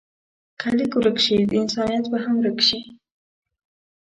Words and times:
که 0.59 0.67
لیک 0.77 0.93
ورک 0.97 1.17
شي، 1.25 1.35
انسانیت 1.59 2.05
به 2.11 2.17
هم 2.23 2.35
ورک 2.39 2.59
شي. 2.67 2.79